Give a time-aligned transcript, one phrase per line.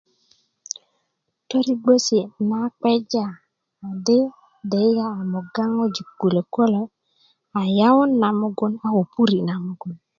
[1.49, 2.19] toribgokesi
[2.49, 3.25] na gbeja
[4.05, 4.19] di
[4.71, 6.81] deyiye a moga ŋojik kulök kulo
[7.59, 9.95] a yawut na mogun a ko puri na mogun